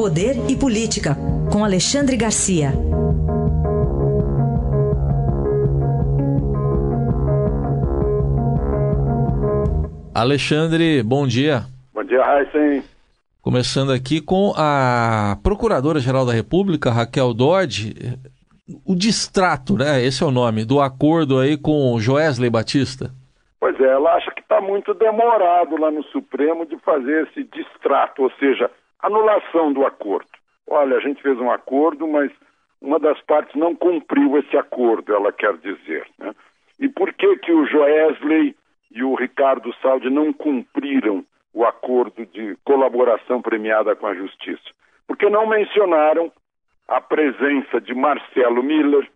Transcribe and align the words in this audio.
Poder 0.00 0.48
e 0.48 0.56
Política, 0.56 1.14
com 1.52 1.62
Alexandre 1.62 2.16
Garcia. 2.16 2.70
Alexandre, 10.14 11.02
bom 11.02 11.26
dia. 11.26 11.64
Bom 11.92 12.02
dia, 12.02 12.24
Raíssen. 12.24 12.82
Começando 13.42 13.92
aqui 13.92 14.22
com 14.22 14.54
a 14.56 15.36
Procuradora-Geral 15.42 16.24
da 16.24 16.32
República, 16.32 16.90
Raquel 16.90 17.34
Dodge, 17.34 17.92
o 18.86 18.96
distrato, 18.96 19.76
né? 19.76 20.02
Esse 20.02 20.22
é 20.22 20.26
o 20.26 20.30
nome, 20.30 20.64
do 20.64 20.80
acordo 20.80 21.38
aí 21.38 21.58
com 21.58 22.00
Joesley 22.00 22.48
Batista. 22.48 23.10
Pois 23.60 23.78
é, 23.78 23.84
ela 23.84 24.14
acha 24.14 24.30
que 24.30 24.40
está 24.40 24.62
muito 24.62 24.94
demorado 24.94 25.76
lá 25.76 25.90
no 25.90 26.02
Supremo 26.04 26.64
de 26.64 26.78
fazer 26.78 27.28
esse 27.28 27.44
distrato, 27.44 28.22
ou 28.22 28.30
seja, 28.40 28.70
anulação 29.02 29.72
do 29.72 29.86
acordo. 29.86 30.28
Olha, 30.68 30.96
a 30.96 31.00
gente 31.00 31.22
fez 31.22 31.38
um 31.38 31.50
acordo, 31.50 32.06
mas 32.06 32.30
uma 32.80 32.98
das 32.98 33.20
partes 33.22 33.54
não 33.54 33.74
cumpriu 33.74 34.38
esse 34.38 34.56
acordo, 34.56 35.14
ela 35.14 35.32
quer 35.32 35.56
dizer. 35.58 36.06
Né? 36.18 36.34
E 36.78 36.88
por 36.88 37.12
que 37.12 37.36
que 37.36 37.52
o 37.52 37.66
Joesley 37.66 38.56
e 38.90 39.02
o 39.02 39.14
Ricardo 39.14 39.74
Saldi 39.82 40.08
não 40.08 40.32
cumpriram 40.32 41.24
o 41.52 41.64
acordo 41.64 42.24
de 42.26 42.56
colaboração 42.64 43.42
premiada 43.42 43.94
com 43.94 44.06
a 44.06 44.14
Justiça? 44.14 44.70
Porque 45.06 45.28
não 45.28 45.46
mencionaram 45.46 46.32
a 46.88 47.00
presença 47.00 47.80
de 47.80 47.94
Marcelo 47.94 48.62
Miller, 48.62 49.08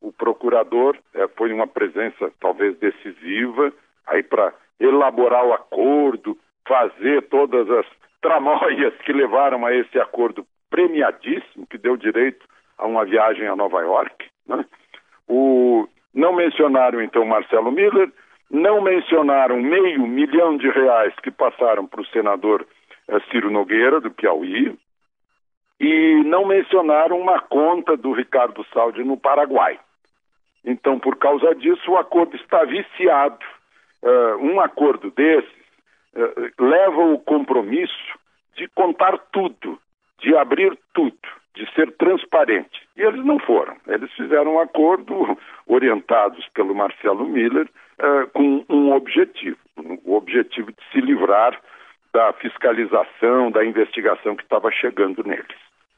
o 0.00 0.12
procurador, 0.12 0.96
é, 1.14 1.28
foi 1.28 1.52
uma 1.52 1.66
presença 1.66 2.32
talvez 2.40 2.76
decisiva 2.78 3.72
aí 4.06 4.22
para 4.22 4.52
elaborar 4.80 5.44
o 5.44 5.52
acordo, 5.52 6.36
fazer 6.70 7.22
todas 7.22 7.68
as 7.68 7.86
tramóias 8.22 8.94
que 9.04 9.12
levaram 9.12 9.66
a 9.66 9.74
esse 9.74 9.98
acordo 9.98 10.46
premiadíssimo, 10.70 11.66
que 11.66 11.76
deu 11.76 11.96
direito 11.96 12.46
a 12.78 12.86
uma 12.86 13.04
viagem 13.04 13.48
a 13.48 13.56
Nova 13.56 13.80
York. 13.80 14.30
Né? 14.46 14.64
O, 15.28 15.88
não 16.14 16.32
mencionaram 16.32 17.02
então 17.02 17.24
Marcelo 17.24 17.72
Miller, 17.72 18.12
não 18.48 18.80
mencionaram 18.80 19.60
meio 19.60 20.06
milhão 20.06 20.56
de 20.56 20.70
reais 20.70 21.12
que 21.24 21.30
passaram 21.32 21.88
para 21.88 22.02
o 22.02 22.06
senador 22.06 22.64
eh, 23.08 23.20
Ciro 23.32 23.50
Nogueira, 23.50 24.00
do 24.00 24.12
Piauí, 24.12 24.76
e 25.80 26.22
não 26.24 26.46
mencionaram 26.46 27.18
uma 27.18 27.40
conta 27.40 27.96
do 27.96 28.12
Ricardo 28.12 28.64
Saldi 28.72 29.02
no 29.02 29.16
Paraguai. 29.16 29.78
Então, 30.64 31.00
por 31.00 31.16
causa 31.16 31.52
disso, 31.54 31.90
o 31.90 31.96
acordo 31.96 32.36
está 32.36 32.64
viciado. 32.64 33.44
Uh, 34.02 34.36
um 34.40 34.60
acordo 34.60 35.10
desses 35.10 35.50
uh, 35.50 35.59
leva 36.58 37.02
o 37.02 37.18
compromisso 37.18 38.18
de 38.56 38.68
contar 38.68 39.16
tudo, 39.32 39.78
de 40.18 40.36
abrir 40.36 40.76
tudo, 40.92 41.16
de 41.54 41.70
ser 41.74 41.90
transparente. 41.92 42.80
E 42.96 43.02
eles 43.02 43.24
não 43.24 43.38
foram. 43.38 43.76
Eles 43.86 44.12
fizeram 44.12 44.54
um 44.54 44.60
acordo 44.60 45.38
orientados 45.66 46.46
pelo 46.54 46.74
Marcelo 46.74 47.26
Miller 47.26 47.68
uh, 47.98 48.26
com 48.32 48.64
um 48.68 48.92
objetivo, 48.92 49.56
o 50.04 50.14
objetivo 50.14 50.70
de 50.72 50.82
se 50.92 51.00
livrar 51.00 51.58
da 52.12 52.32
fiscalização, 52.34 53.50
da 53.50 53.64
investigação 53.64 54.36
que 54.36 54.42
estava 54.42 54.70
chegando 54.70 55.22
neles. 55.24 55.46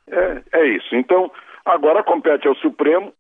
É, 0.09 0.43
é 0.53 0.67
isso. 0.67 0.95
Então, 0.95 1.31
agora 1.65 2.03
compete 2.03 2.47
ao 2.47 2.55
Supremo 2.57 3.13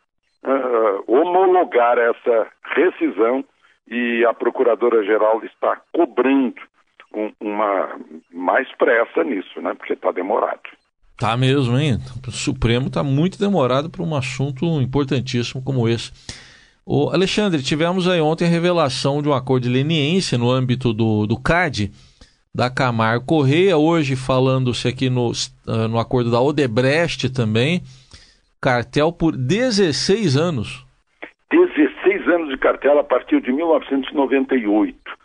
uh, 0.44 1.04
homologar 1.06 1.98
essa 1.98 2.48
rescisão 2.64 3.44
e 3.88 4.24
a 4.24 4.32
Procuradora-Geral 4.32 5.42
está 5.44 5.80
cobrando 5.92 6.60
um, 7.14 7.32
uma 7.41 7.96
mais 8.32 8.68
pressa 8.77 9.24
nisso, 9.24 9.60
né? 9.60 9.74
Porque 9.74 9.92
está 9.92 10.12
demorado. 10.12 10.60
Tá 11.18 11.36
mesmo, 11.36 11.78
hein? 11.78 11.98
O 12.27 12.30
Supremo 12.30 12.88
está 12.88 13.02
muito 13.02 13.38
demorado 13.38 13.88
para 13.88 14.02
um 14.02 14.14
assunto 14.14 14.64
importantíssimo 14.80 15.62
como 15.62 15.88
esse. 15.88 16.10
O 16.84 17.10
Alexandre, 17.10 17.62
tivemos 17.62 18.08
aí 18.08 18.20
ontem 18.20 18.46
a 18.46 18.50
revelação 18.50 19.23
de 19.23 19.28
um 19.28 19.33
acordo 19.33 19.64
de 19.64 19.68
leniência 19.68 20.36
no 20.36 20.50
âmbito 20.50 20.92
do, 20.92 21.27
do 21.27 21.40
CAD 21.40 21.92
da 22.55 22.68
Camargo 22.68 23.24
Correia, 23.24 23.79
hoje 23.79 24.17
falando-se 24.17 24.89
aqui 24.89 25.08
no, 25.08 25.30
uh, 25.30 25.89
no 25.89 25.98
acordo 25.98 26.30
da 26.30 26.40
Odebrecht 26.40 27.33
também, 27.33 27.83
cartel 28.61 29.12
por 29.12 29.36
16 29.36 30.36
anos. 30.36 30.84
16 31.50 32.29
anos 32.29 32.48
de 32.50 32.58
cartel 32.58 32.98
a 32.98 33.05
partir 33.05 33.40
de 33.40 33.52
1998, 33.52 34.98
né? 34.98 35.21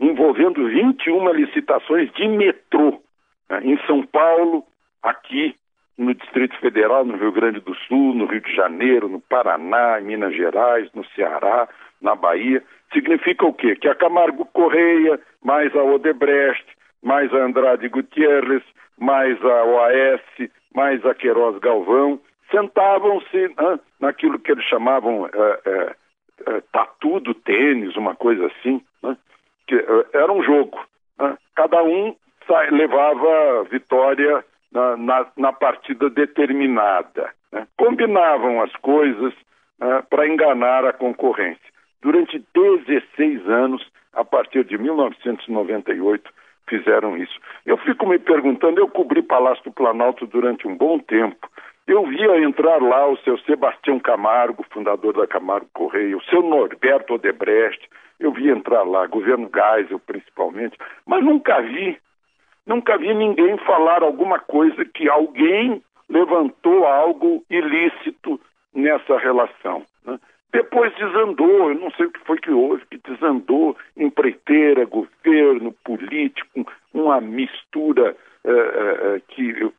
Envolvendo 0.00 0.66
21 0.66 1.32
licitações 1.32 2.10
de 2.12 2.26
metrô 2.26 3.00
né? 3.48 3.60
em 3.62 3.78
São 3.86 4.04
Paulo, 4.06 4.64
aqui 5.02 5.54
no 5.98 6.14
Distrito 6.14 6.58
Federal, 6.58 7.04
no 7.04 7.16
Rio 7.16 7.30
Grande 7.30 7.60
do 7.60 7.74
Sul, 7.74 8.14
no 8.14 8.24
Rio 8.24 8.40
de 8.40 8.54
Janeiro, 8.54 9.08
no 9.08 9.20
Paraná, 9.20 10.00
em 10.00 10.04
Minas 10.04 10.34
Gerais, 10.34 10.90
no 10.94 11.04
Ceará, 11.10 11.68
na 12.00 12.14
Bahia. 12.14 12.62
Significa 12.92 13.44
o 13.44 13.52
quê? 13.52 13.76
Que 13.76 13.88
a 13.88 13.94
Camargo 13.94 14.46
Correia, 14.46 15.20
mais 15.44 15.74
a 15.76 15.82
Odebrecht, 15.82 16.64
mais 17.02 17.32
a 17.34 17.44
Andrade 17.44 17.88
Gutierrez, 17.88 18.62
mais 18.98 19.38
a 19.44 19.64
OAS, 19.64 20.50
mais 20.74 21.04
a 21.04 21.14
Queiroz 21.14 21.58
Galvão, 21.58 22.18
sentavam-se 22.50 23.54
naquilo 24.00 24.38
que 24.38 24.52
eles 24.52 24.64
chamavam 24.64 25.26
é, 25.26 25.60
é, 25.66 25.96
é, 26.46 26.60
tatu 26.72 27.20
do 27.20 27.34
tênis, 27.34 27.96
uma 27.96 28.14
coisa 28.14 28.46
assim, 28.46 28.82
né? 29.02 29.16
Que 29.70 29.76
é, 29.76 30.18
era 30.18 30.32
um 30.32 30.42
jogo. 30.42 30.78
Né? 31.18 31.36
Cada 31.54 31.82
um 31.82 32.14
levava 32.70 33.64
vitória 33.70 34.44
na, 34.72 34.96
na, 34.96 35.26
na 35.36 35.52
partida 35.52 36.10
determinada. 36.10 37.30
Né? 37.52 37.66
Combinavam 37.76 38.60
as 38.60 38.72
coisas 38.76 39.32
né, 39.78 40.02
para 40.10 40.26
enganar 40.26 40.84
a 40.84 40.92
concorrência 40.92 41.70
durante 42.02 42.42
16 42.54 43.48
anos, 43.48 43.86
a 44.12 44.24
partir 44.24 44.64
de 44.64 44.76
1998, 44.76 46.30
fizeram 46.68 47.16
isso. 47.16 47.38
Eu 47.64 47.76
fico 47.78 48.06
me 48.06 48.18
perguntando, 48.18 48.80
eu 48.80 48.88
cobri 48.88 49.22
Palácio 49.22 49.64
do 49.64 49.72
Planalto 49.72 50.26
durante 50.26 50.66
um 50.66 50.76
bom 50.76 50.98
tempo. 50.98 51.48
Eu 51.86 52.04
via 52.06 52.42
entrar 52.42 52.80
lá 52.80 53.06
o 53.08 53.16
seu 53.18 53.38
Sebastião 53.40 53.98
Camargo, 53.98 54.64
fundador 54.70 55.14
da 55.14 55.26
Camargo 55.26 55.68
Correia, 55.72 56.16
o 56.16 56.24
seu 56.24 56.42
Norberto 56.42 57.14
Odebrecht, 57.14 57.88
eu 58.20 58.30
vi 58.32 58.50
entrar 58.50 58.82
lá, 58.82 59.06
governo 59.06 59.50
Geisel 59.52 59.98
principalmente, 59.98 60.76
mas 61.06 61.24
nunca 61.24 61.60
vi, 61.62 61.98
nunca 62.66 62.96
vi 62.98 63.12
ninguém 63.14 63.56
falar 63.58 64.02
alguma 64.02 64.38
coisa 64.38 64.84
que 64.84 65.08
alguém 65.08 65.82
levantou 66.08 66.86
algo 66.86 67.42
ilícito 67.48 68.38
nessa 68.74 69.18
relação. 69.18 69.84
Né? 70.04 70.18
Depois 70.52 70.94
desandou, 70.96 71.70
eu 71.70 71.74
não 71.76 71.90
sei 71.92 72.06
o 72.06 72.10
que 72.10 72.20
foi 72.20 72.38
que 72.38 72.50
houve, 72.50 72.84
que 72.90 72.98
desandou, 72.98 73.76
empreiteira, 73.96 74.84
governo, 74.84 75.72
político, 75.84 76.66
uma 76.92 77.20
mistura 77.20 78.16
eh, 78.44 78.50
eh, 78.50 79.22
que 79.28 79.72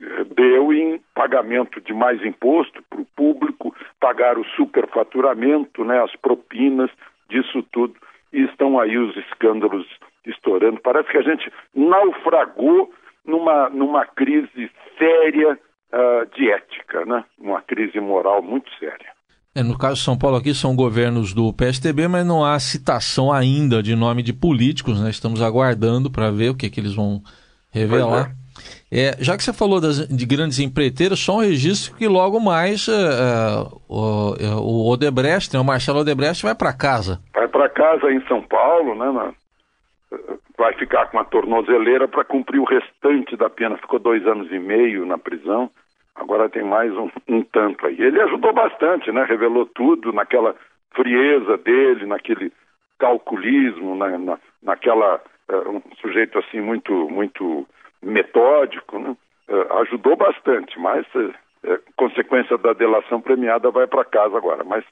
eh, 0.00 0.24
deu 0.34 0.72
em 0.72 1.00
pagamento 1.14 1.80
de 1.80 1.94
mais 1.94 2.22
imposto 2.24 2.82
para 2.90 3.00
o 3.00 3.06
público, 3.16 3.74
pagar 4.00 4.36
o 4.36 4.44
superfaturamento, 4.44 5.84
né, 5.84 6.02
as 6.02 6.14
propinas, 6.16 6.90
disso 7.28 7.62
tudo, 7.72 7.94
e 8.32 8.42
estão 8.44 8.78
aí 8.78 8.96
os 8.98 9.16
escândalos 9.16 9.86
estourando. 10.26 10.80
Parece 10.80 11.08
que 11.10 11.18
a 11.18 11.22
gente 11.22 11.50
naufragou 11.74 12.92
numa, 13.24 13.68
numa 13.70 14.04
crise 14.06 14.70
séria 14.98 15.58
uh, 15.92 16.36
de 16.36 16.50
ética, 16.50 17.04
né? 17.04 17.24
uma 17.38 17.62
crise 17.62 18.00
moral 18.00 18.42
muito 18.42 18.70
séria. 18.78 19.14
É, 19.54 19.62
no 19.62 19.78
caso 19.78 19.94
de 19.94 20.02
São 20.02 20.18
Paulo 20.18 20.36
aqui 20.36 20.52
são 20.52 20.76
governos 20.76 21.32
do 21.32 21.50
PSTB, 21.50 22.08
mas 22.08 22.26
não 22.26 22.44
há 22.44 22.58
citação 22.60 23.32
ainda 23.32 23.82
de 23.82 23.96
nome 23.96 24.22
de 24.22 24.34
políticos, 24.34 25.00
né? 25.00 25.08
Estamos 25.08 25.40
aguardando 25.40 26.10
para 26.10 26.30
ver 26.30 26.50
o 26.50 26.54
que, 26.54 26.68
que 26.68 26.78
eles 26.78 26.94
vão 26.94 27.22
revelar. 27.70 28.36
É. 28.90 29.08
é. 29.08 29.16
já 29.18 29.36
que 29.36 29.42
você 29.42 29.52
falou 29.52 29.80
das, 29.80 30.06
de 30.08 30.26
grandes 30.26 30.58
empreiteiras, 30.58 31.18
só 31.18 31.36
um 31.36 31.40
registro 31.40 31.96
que 31.96 32.06
logo 32.06 32.40
mais 32.40 32.88
uh, 32.88 33.80
o, 33.88 34.34
o, 34.60 34.90
Odebrecht, 34.92 35.54
né, 35.54 35.60
o 35.60 35.64
Marcelo 35.64 36.00
Odebrecht 36.00 36.42
vai 36.42 36.54
para 36.54 36.72
casa. 36.72 37.20
Vai 37.34 37.48
para 37.48 37.68
casa 37.68 38.10
em 38.10 38.20
São 38.26 38.42
Paulo, 38.42 38.94
né? 38.94 39.10
Na, 39.10 39.32
vai 40.56 40.72
ficar 40.74 41.06
com 41.06 41.18
a 41.18 41.24
tornozeleira 41.24 42.08
para 42.08 42.24
cumprir 42.24 42.60
o 42.60 42.64
restante 42.64 43.36
da 43.36 43.50
pena. 43.50 43.76
Ficou 43.76 43.98
dois 43.98 44.26
anos 44.26 44.50
e 44.50 44.58
meio 44.58 45.04
na 45.04 45.18
prisão 45.18 45.70
agora 46.16 46.48
tem 46.48 46.64
mais 46.64 46.92
um, 46.92 47.10
um 47.28 47.42
tanto 47.42 47.86
aí. 47.86 48.00
Ele 48.00 48.20
ajudou 48.22 48.52
bastante, 48.52 49.12
né? 49.12 49.24
Revelou 49.24 49.66
tudo 49.66 50.12
naquela 50.12 50.54
frieza 50.94 51.56
dele, 51.58 52.06
naquele 52.06 52.52
calculismo, 52.98 53.94
na, 53.94 54.18
na, 54.18 54.38
naquela 54.62 55.20
uh, 55.50 55.70
um 55.70 55.82
sujeito 56.00 56.38
assim 56.38 56.60
muito 56.60 56.92
muito 57.10 57.66
metódico, 58.06 58.98
né? 58.98 59.16
Uh, 59.48 59.72
ajudou 59.80 60.16
bastante, 60.16 60.78
mas 60.78 61.06
uh, 61.14 61.32
consequência 61.96 62.58
da 62.58 62.72
delação 62.72 63.20
premiada 63.20 63.70
vai 63.70 63.86
para 63.86 64.04
casa 64.04 64.36
agora, 64.36 64.64
mas 64.64 64.84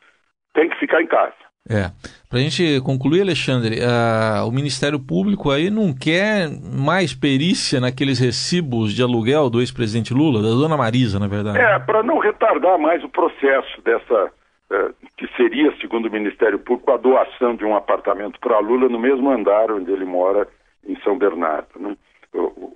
tem 0.55 0.69
que 0.69 0.79
ficar 0.79 1.03
em 1.03 1.07
casa. 1.07 1.35
É. 1.69 1.91
Para 2.29 2.39
a 2.39 2.43
gente 2.43 2.81
concluir, 2.83 3.23
Alexandre, 3.23 3.79
uh, 3.81 4.47
o 4.47 4.53
Ministério 4.53 5.01
Público 5.01 5.51
aí 5.51 5.71
não 5.71 5.95
quer 5.95 6.49
mais 6.51 7.15
perícia 7.15 7.81
naqueles 7.81 8.19
recibos 8.19 8.93
de 8.93 9.03
aluguel 9.03 9.49
do 9.49 9.61
ex-presidente 9.61 10.13
Lula, 10.13 10.43
da 10.43 10.51
dona 10.51 10.77
Marisa, 10.77 11.19
na 11.19 11.27
verdade. 11.27 11.59
É, 11.59 11.79
para 11.79 12.03
não 12.03 12.19
retardar 12.19 12.79
mais 12.79 13.03
o 13.03 13.09
processo 13.09 13.81
dessa, 13.83 14.31
uh, 14.71 14.95
que 15.17 15.27
seria, 15.37 15.75
segundo 15.81 16.07
o 16.07 16.13
Ministério 16.13 16.59
Público, 16.59 16.93
a 16.93 16.99
doação 16.99 17.57
de 17.57 17.65
um 17.65 17.75
apartamento 17.75 18.39
para 18.41 18.59
Lula 18.59 18.89
no 18.89 18.99
mesmo 18.99 19.31
andar 19.31 19.71
onde 19.71 19.91
ele 19.91 20.05
mora, 20.05 20.47
em 20.87 21.01
São 21.01 21.17
Bernardo, 21.17 21.79
né? 21.79 21.97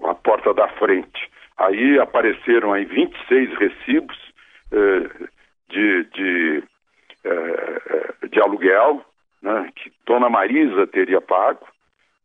A 0.04 0.14
porta 0.14 0.54
da 0.54 0.68
frente. 0.68 1.30
Aí 1.56 1.98
apareceram 1.98 2.72
aí 2.72 2.84
26 2.84 3.58
recibos 3.58 4.16
uh, 4.72 5.28
de, 5.68 6.04
de 6.04 6.62
é, 7.24 8.28
de 8.28 8.40
aluguel, 8.40 9.04
né, 9.42 9.70
que 9.74 9.92
Dona 10.06 10.28
Marisa 10.28 10.86
teria 10.86 11.20
pago. 11.20 11.66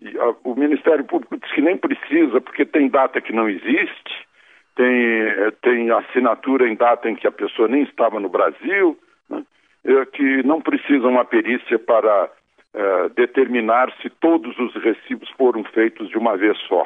E 0.02 0.18
a, 0.18 0.36
o 0.44 0.56
Ministério 0.56 1.04
Público 1.04 1.38
diz 1.38 1.52
que 1.52 1.62
nem 1.62 1.78
precisa, 1.78 2.40
porque 2.42 2.66
tem 2.66 2.90
data 2.90 3.22
que 3.22 3.34
não 3.34 3.50
existe, 3.50 4.28
tem, 4.76 5.22
é, 5.22 5.52
tem 5.62 5.92
assinatura 5.92 6.68
em 6.68 6.76
data 6.76 7.10
em 7.10 7.16
que 7.16 7.28
a 7.28 7.32
pessoa 7.32 7.68
nem 7.68 7.84
estava 7.84 8.20
no 8.20 8.30
Brasil, 8.30 8.98
né, 9.30 9.44
é, 9.86 10.06
que 10.06 10.44
não 10.44 10.62
precisa 10.62 11.08
uma 11.08 11.26
perícia 11.26 11.80
para 11.80 12.30
é, 12.74 13.10
determinar 13.10 13.92
se 14.02 14.10
todos 14.10 14.58
os 14.58 14.74
recibos 14.76 15.30
foram 15.32 15.64
feitos 15.64 16.10
de 16.10 16.18
uma 16.18 16.38
vez 16.38 16.58
só. 16.68 16.86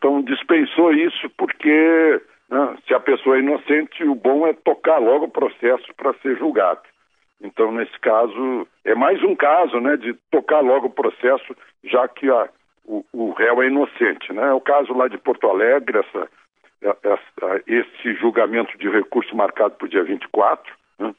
Então 0.00 0.22
dispensou 0.22 0.92
isso 0.94 1.28
porque 1.36 2.20
né? 2.50 2.76
Se 2.86 2.92
a 2.92 3.00
pessoa 3.00 3.36
é 3.36 3.40
inocente, 3.40 4.02
o 4.02 4.14
bom 4.14 4.46
é 4.46 4.52
tocar 4.52 4.98
logo 4.98 5.26
o 5.26 5.30
processo 5.30 5.94
para 5.96 6.12
ser 6.14 6.36
julgado. 6.36 6.80
Então, 7.40 7.72
nesse 7.72 7.98
caso, 8.00 8.66
é 8.84 8.94
mais 8.94 9.22
um 9.22 9.34
caso 9.34 9.80
né, 9.80 9.96
de 9.96 10.12
tocar 10.30 10.60
logo 10.60 10.88
o 10.88 10.92
processo, 10.92 11.56
já 11.84 12.06
que 12.08 12.28
a, 12.28 12.48
o, 12.84 13.04
o 13.12 13.32
réu 13.32 13.62
é 13.62 13.68
inocente. 13.68 14.32
Né? 14.32 14.48
É 14.48 14.52
o 14.52 14.60
caso 14.60 14.92
lá 14.92 15.08
de 15.08 15.16
Porto 15.16 15.48
Alegre, 15.48 15.98
essa, 15.98 16.28
essa, 16.82 17.62
esse 17.66 18.14
julgamento 18.14 18.76
de 18.76 18.90
recurso 18.90 19.34
marcado 19.34 19.76
para 19.76 19.86
o 19.86 19.88
dia 19.88 20.02
24. 20.02 20.74
Né? 20.98 21.14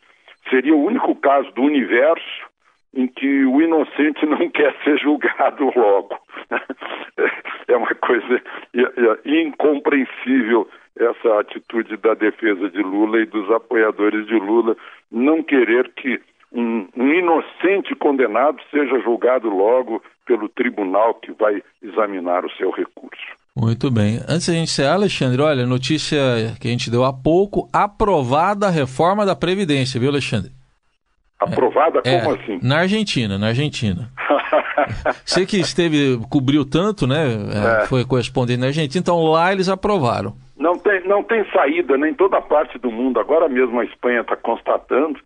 Seria 0.50 0.76
o 0.76 0.84
único 0.84 1.16
caso 1.16 1.50
do 1.54 1.64
universo 1.64 2.52
em 2.94 3.08
que 3.08 3.46
o 3.46 3.62
inocente 3.62 4.26
não 4.28 4.50
quer 4.50 4.76
ser 4.84 5.00
julgado 5.00 5.72
logo. 5.76 6.20
É 7.68 7.78
uma 7.78 7.96
coisa 7.96 8.42
incompreensível 9.26 10.68
essa 10.98 11.40
atitude 11.40 11.98
da 11.98 12.14
defesa 12.14 12.70
de 12.70 12.82
Lula 12.82 13.20
e 13.22 13.26
dos 13.26 13.50
apoiadores 13.52 14.26
de 14.28 14.36
Lula 14.36 14.76
não 15.12 15.42
querer 15.42 15.92
que 15.96 16.20
um, 16.52 16.88
um, 16.98 17.14
inocente 17.14 17.96
condenado 17.96 18.58
seja 18.70 19.00
julgado 19.00 19.50
logo 19.50 20.04
pelo 20.26 20.50
tribunal 20.50 21.16
que 21.16 21.32
vai 21.32 21.64
examinar 21.82 22.46
o 22.46 22.52
seu 22.52 22.72
recurso. 22.72 23.22
Muito 23.56 23.90
bem. 23.90 24.18
Antes 24.30 24.48
da 24.48 24.54
gente 24.54 24.64
encerrar, 24.64 24.94
Alexandre, 24.94 25.42
olha, 25.42 25.66
notícia 25.66 26.18
que 26.60 26.68
a 26.68 26.72
gente 26.72 26.92
deu 26.92 27.04
há 27.04 27.14
pouco, 27.14 27.70
aprovada 27.74 28.68
a 28.68 28.72
reforma 28.72 29.26
da 29.26 29.36
Previdência, 29.36 30.00
viu, 30.00 30.10
Alexandre? 30.10 30.52
Aprovada? 31.40 32.02
É, 32.06 32.20
Como 32.20 32.36
assim? 32.36 32.60
Na 32.62 32.80
Argentina, 32.80 33.38
na 33.38 33.48
Argentina. 33.48 34.10
Você 35.26 35.46
que 35.46 35.60
esteve, 35.60 36.20
cobriu 36.30 36.64
tanto, 36.66 37.08
né? 37.08 37.28
É, 37.28 37.84
é. 37.84 37.86
Foi 37.88 38.06
correspondente 38.06 38.60
na 38.60 38.68
Argentina, 38.68 39.02
então 39.02 39.24
lá 39.24 39.52
eles 39.52 39.70
aprovaram. 39.70 40.34
Não 40.58 40.78
tem, 40.78 41.08
não 41.08 41.24
tem 41.24 41.44
saída 41.52 41.98
nem 41.98 42.12
né? 42.12 42.16
toda 42.18 42.40
parte 42.42 42.78
do 42.78 42.92
mundo. 42.92 43.20
Agora 43.20 43.50
mesmo 43.50 43.80
a 43.80 43.86
Espanha 43.86 44.22
está 44.22 44.36
constatando 44.36 45.20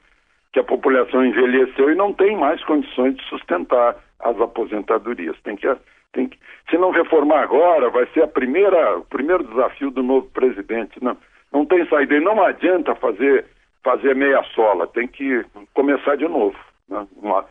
que 0.53 0.59
a 0.59 0.63
população 0.63 1.25
envelheceu 1.25 1.91
e 1.91 1.95
não 1.95 2.13
tem 2.13 2.37
mais 2.37 2.63
condições 2.63 3.15
de 3.17 3.23
sustentar 3.25 3.97
as 4.21 4.39
aposentadorias. 4.39 5.35
Tem 5.43 5.57
que, 5.57 5.67
tem 6.13 6.29
que, 6.29 6.39
se 6.69 6.77
não 6.77 6.91
reformar 6.91 7.41
agora, 7.43 7.89
vai 7.89 8.07
ser 8.13 8.23
a 8.23 8.27
primeira, 8.27 8.97
o 8.97 9.03
primeiro 9.03 9.43
desafio 9.43 9.91
do 9.91 10.01
novo 10.01 10.27
presidente. 10.27 11.03
Não, 11.03 11.17
não 11.51 11.65
tem 11.65 11.85
saída. 11.89 12.15
E 12.15 12.21
não 12.21 12.41
adianta 12.41 12.95
fazer, 12.95 13.45
fazer 13.83 14.15
meia 14.15 14.41
sola, 14.55 14.87
tem 14.87 15.05
que 15.05 15.45
começar 15.73 16.15
de 16.15 16.27
novo. 16.29 16.55
Né? 16.87 17.05
Uma, 17.21 17.45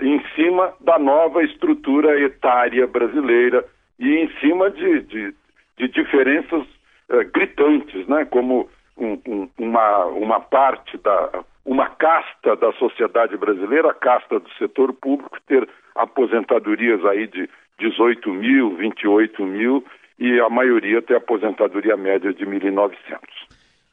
em 0.00 0.22
cima 0.34 0.72
da 0.80 0.98
nova 0.98 1.42
estrutura 1.42 2.20
etária 2.20 2.86
brasileira 2.86 3.64
e 3.98 4.16
em 4.16 4.30
cima 4.40 4.70
de, 4.70 5.00
de, 5.02 5.34
de 5.76 5.88
diferenças 5.88 6.62
uh, 7.10 7.24
gritantes, 7.32 8.06
né? 8.06 8.24
como 8.24 8.68
um, 8.96 9.18
um, 9.26 9.48
uma, 9.58 10.04
uma 10.06 10.40
parte 10.40 10.96
da 10.98 11.44
uma 11.64 11.88
casta 11.90 12.56
da 12.56 12.72
sociedade 12.72 13.36
brasileira, 13.36 13.90
a 13.90 13.94
casta 13.94 14.40
do 14.40 14.50
setor 14.58 14.92
público, 14.92 15.38
ter 15.46 15.68
aposentadorias 15.94 17.04
aí 17.04 17.28
de 17.28 17.48
18 17.78 18.28
mil, 18.30 18.76
28 18.76 19.44
mil 19.44 19.84
e 20.18 20.40
a 20.40 20.48
maioria 20.48 21.00
ter 21.00 21.16
aposentadoria 21.16 21.96
média 21.96 22.32
de 22.32 22.44
1.900. 22.44 22.92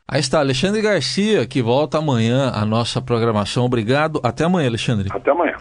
Aí 0.08 0.20
está, 0.20 0.40
Alexandre 0.40 0.82
Garcia, 0.82 1.48
que 1.48 1.62
volta 1.62 2.00
amanhã 2.00 2.52
à 2.52 2.66
nossa 2.66 3.00
programação. 3.00 3.66
Obrigado. 3.66 4.20
Até 4.24 4.44
amanhã, 4.46 4.68
Alexandre. 4.68 5.08
Até 5.12 5.30
amanhã. 5.30 5.60